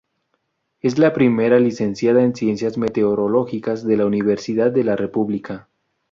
Es 0.79 0.97
la 0.97 1.13
primera 1.13 1.59
Licenciada 1.59 2.23
en 2.23 2.35
Ciencias 2.35 2.75
Meteorológicas 2.75 3.85
de 3.85 3.97
la 3.97 4.07
Universidad 4.07 4.71
de 4.71 4.83
la 4.83 4.95
República. 4.95 5.69